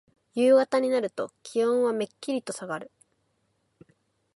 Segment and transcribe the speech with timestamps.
[0.33, 2.89] 夕方になると気温はめっきりとさがる。